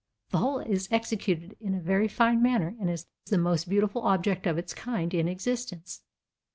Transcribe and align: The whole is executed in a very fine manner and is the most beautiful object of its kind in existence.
The 0.31 0.39
whole 0.39 0.57
is 0.61 0.87
executed 0.89 1.55
in 1.59 1.75
a 1.75 1.79
very 1.79 2.07
fine 2.07 2.41
manner 2.41 2.75
and 2.79 2.89
is 2.89 3.05
the 3.27 3.37
most 3.37 3.69
beautiful 3.69 4.01
object 4.01 4.47
of 4.47 4.57
its 4.57 4.73
kind 4.73 5.13
in 5.13 5.27
existence. 5.27 6.01